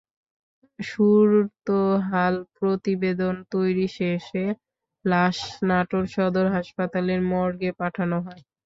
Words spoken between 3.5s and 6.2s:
তৈরি শেষে লাশ নাটোর